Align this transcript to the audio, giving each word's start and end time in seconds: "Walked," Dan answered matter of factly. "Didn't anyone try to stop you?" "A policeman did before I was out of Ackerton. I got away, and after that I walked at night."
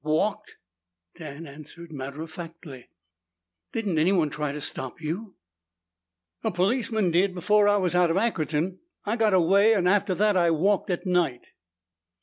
"Walked," 0.03 0.55
Dan 1.15 1.45
answered 1.45 1.91
matter 1.91 2.23
of 2.23 2.31
factly. 2.31 2.89
"Didn't 3.71 3.99
anyone 3.99 4.31
try 4.31 4.51
to 4.51 4.59
stop 4.59 4.99
you?" 4.99 5.35
"A 6.43 6.49
policeman 6.49 7.11
did 7.11 7.35
before 7.35 7.67
I 7.67 7.77
was 7.77 7.93
out 7.93 8.09
of 8.09 8.17
Ackerton. 8.17 8.79
I 9.05 9.15
got 9.15 9.35
away, 9.35 9.73
and 9.75 9.87
after 9.87 10.15
that 10.15 10.35
I 10.35 10.49
walked 10.49 10.89
at 10.89 11.05
night." 11.05 11.45